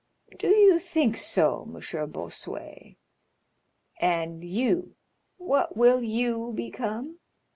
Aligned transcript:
"Do 0.39 0.47
you 0.47 0.79
think 0.79 1.15
so, 1.15 1.61
M. 1.61 2.09
Bossuet? 2.11 2.97
And 3.99 4.43
you—what 4.43 5.77
will 5.77 6.01
you 6.01 6.51
become? 6.55 7.19